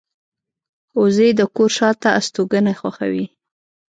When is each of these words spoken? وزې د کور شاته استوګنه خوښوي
وزې 1.01 1.29
د 1.39 1.41
کور 1.55 1.69
شاته 1.77 2.09
استوګنه 2.19 2.71
خوښوي 2.79 3.25